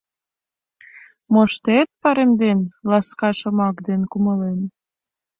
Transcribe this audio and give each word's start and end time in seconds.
Моштет 1.33 1.89
паремден 2.01 2.59
Ласка 2.89 3.29
шомак 3.39 3.75
ден 3.87 4.01
кумылем. 4.11 4.59